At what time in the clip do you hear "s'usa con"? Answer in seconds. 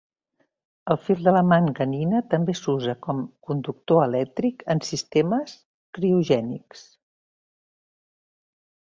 2.59-3.19